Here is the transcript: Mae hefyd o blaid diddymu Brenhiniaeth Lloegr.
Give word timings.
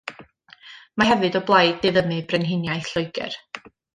Mae 1.01 1.09
hefyd 1.09 1.37
o 1.41 1.41
blaid 1.51 1.77
diddymu 1.85 2.17
Brenhiniaeth 2.33 2.89
Lloegr. 2.95 3.37